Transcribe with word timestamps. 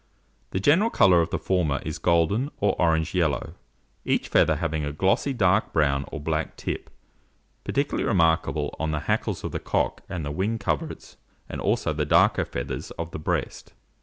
The 0.49 0.59
general 0.59 0.89
colour 0.89 1.21
of 1.21 1.29
the 1.29 1.37
former 1.37 1.79
is 1.85 1.99
golden, 1.99 2.49
or 2.57 2.75
orange 2.81 3.13
yellow, 3.13 3.53
each 4.03 4.29
feather 4.29 4.55
having 4.55 4.83
a 4.83 4.91
glossy 4.91 5.31
dark 5.31 5.71
brown 5.71 6.05
or 6.11 6.19
black 6.19 6.57
tip, 6.57 6.89
particularly 7.63 8.05
remarkable 8.07 8.73
on 8.79 8.89
the 8.89 9.01
hackles 9.01 9.43
of 9.43 9.51
the 9.51 9.59
cock 9.59 10.01
and 10.09 10.25
the 10.25 10.31
wing 10.31 10.57
coverts, 10.57 11.17
and 11.47 11.61
also 11.61 11.91
on 11.91 11.97
the 11.97 12.05
darker 12.07 12.45
feathers 12.45 12.89
of 12.97 13.11
the 13.11 13.19
breast. 13.19 13.73